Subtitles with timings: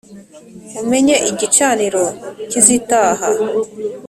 [0.83, 2.03] umenye igicaniro
[2.49, 3.25] cy’izitaha